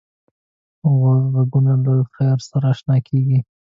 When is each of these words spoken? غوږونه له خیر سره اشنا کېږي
غوږونه 0.97 1.73
له 1.85 1.93
خیر 2.15 2.37
سره 2.49 2.65
اشنا 2.73 2.97
کېږي 3.07 3.39